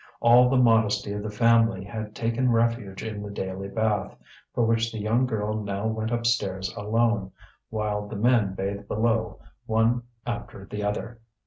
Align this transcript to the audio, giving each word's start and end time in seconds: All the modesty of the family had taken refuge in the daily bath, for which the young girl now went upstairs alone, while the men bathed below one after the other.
All 0.19 0.49
the 0.49 0.57
modesty 0.57 1.13
of 1.13 1.21
the 1.21 1.29
family 1.29 1.83
had 1.83 2.15
taken 2.15 2.49
refuge 2.51 3.03
in 3.03 3.21
the 3.21 3.29
daily 3.29 3.67
bath, 3.67 4.17
for 4.51 4.65
which 4.65 4.91
the 4.91 4.97
young 4.97 5.27
girl 5.27 5.61
now 5.61 5.85
went 5.85 6.09
upstairs 6.09 6.73
alone, 6.75 7.31
while 7.69 8.07
the 8.07 8.15
men 8.15 8.55
bathed 8.55 8.87
below 8.87 9.39
one 9.67 10.01
after 10.25 10.65
the 10.65 10.81
other. 10.83 11.19